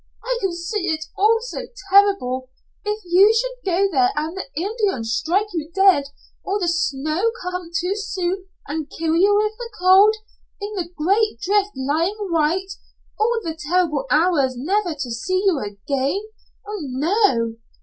"I 0.23 0.35
can 0.41 0.51
see 0.55 0.79
it 0.89 1.05
all 1.15 1.37
so 1.41 1.59
terrible. 1.91 2.49
If 2.83 3.01
you 3.05 3.31
should 3.35 3.63
go 3.63 3.87
there 3.91 4.09
and 4.15 4.35
the 4.35 4.45
Indian 4.59 5.03
strike 5.03 5.45
you 5.53 5.69
dead 5.75 6.05
or 6.43 6.59
the 6.59 6.67
snow 6.67 7.29
come 7.43 7.69
too 7.71 7.95
soon 7.95 8.47
and 8.67 8.89
kill 8.89 9.15
you 9.15 9.35
with 9.35 9.55
the 9.59 9.69
cold 9.77 10.15
in 10.59 10.73
the 10.73 10.89
great 10.97 11.39
drift 11.39 11.73
lying 11.77 12.15
white 12.31 12.71
all 13.19 13.39
the 13.43 13.53
terrible 13.69 14.07
hours 14.09 14.55
never 14.57 14.95
to 14.95 15.11
see 15.11 15.43
you 15.45 15.59
again 15.59 16.21
Ah, 16.65 16.79
no!" 16.79 17.57